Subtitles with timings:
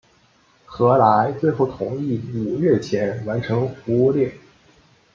[0.65, 4.31] 何来最后同意五月前完成服务令。